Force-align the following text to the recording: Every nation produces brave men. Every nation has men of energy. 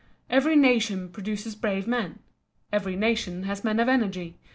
Every 0.31 0.55
nation 0.55 1.09
produces 1.09 1.53
brave 1.53 1.85
men. 1.85 2.17
Every 2.73 2.95
nation 2.95 3.43
has 3.43 3.63
men 3.63 3.79
of 3.79 3.87
energy. 3.87 4.35